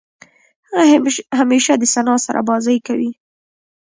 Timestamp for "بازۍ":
2.49-2.77